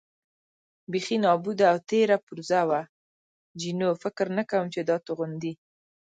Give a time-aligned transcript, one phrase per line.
[0.91, 2.81] بېخي نابوده او تېره پرزه وه،
[3.59, 5.53] جینو: فکر نه کوم چې دا توغندي.